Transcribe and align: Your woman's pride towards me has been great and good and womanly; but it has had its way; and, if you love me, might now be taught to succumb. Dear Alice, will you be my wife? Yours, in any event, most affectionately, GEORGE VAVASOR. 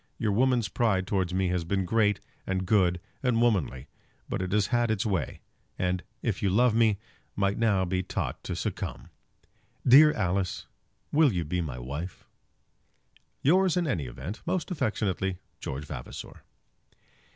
Your 0.17 0.31
woman's 0.31 0.67
pride 0.67 1.05
towards 1.05 1.31
me 1.31 1.49
has 1.49 1.63
been 1.63 1.85
great 1.85 2.19
and 2.47 2.65
good 2.65 2.99
and 3.21 3.39
womanly; 3.39 3.85
but 4.27 4.41
it 4.41 4.51
has 4.51 4.65
had 4.73 4.89
its 4.89 5.05
way; 5.05 5.41
and, 5.77 6.01
if 6.23 6.41
you 6.41 6.49
love 6.49 6.73
me, 6.73 6.97
might 7.35 7.59
now 7.59 7.85
be 7.85 8.01
taught 8.01 8.43
to 8.45 8.55
succumb. 8.55 9.09
Dear 9.87 10.11
Alice, 10.13 10.65
will 11.11 11.31
you 11.31 11.43
be 11.45 11.61
my 11.61 11.77
wife? 11.77 12.25
Yours, 13.43 13.77
in 13.77 13.85
any 13.85 14.07
event, 14.07 14.41
most 14.43 14.71
affectionately, 14.71 15.37
GEORGE 15.59 15.85
VAVASOR. 15.85 16.41